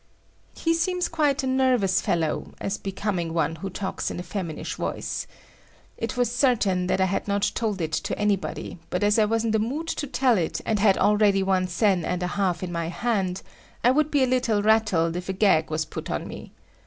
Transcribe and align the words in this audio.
He 0.55 0.73
seems 0.73 1.07
quite 1.07 1.43
a 1.43 1.45
nervous 1.45 2.01
fellow 2.01 2.55
as 2.59 2.79
becoming 2.79 3.35
one 3.35 3.57
who 3.57 3.69
talks 3.69 4.09
in 4.09 4.19
a 4.19 4.23
feminish 4.23 4.73
voice. 4.73 5.27
It 5.95 6.17
was 6.17 6.35
certain 6.35 6.87
that 6.87 6.99
I 6.99 7.05
had 7.05 7.27
not 7.27 7.51
told 7.53 7.79
it 7.81 7.91
to 7.91 8.17
anybody, 8.17 8.79
but 8.89 9.03
as 9.03 9.19
I 9.19 9.25
was 9.25 9.45
in 9.45 9.51
the 9.51 9.59
mood 9.59 9.85
to 9.89 10.07
tell 10.07 10.39
it 10.39 10.59
and 10.65 10.79
had 10.79 10.97
already 10.97 11.43
one 11.43 11.67
sen 11.67 12.03
and 12.03 12.23
a 12.23 12.27
half 12.33 12.63
in 12.63 12.71
my 12.71 12.87
hand, 12.87 13.43
I 13.83 13.91
would 13.91 14.09
be 14.09 14.23
a 14.23 14.25
little 14.25 14.63
rattled 14.63 15.15
if 15.15 15.29
a 15.29 15.33
gag 15.33 15.69
was 15.69 15.85
put 15.85 16.09
on 16.09 16.27
me. 16.27 16.51